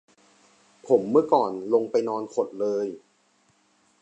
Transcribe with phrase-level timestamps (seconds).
[0.87, 2.85] ผมเมื่อก่อนลงไปนอนขดเลย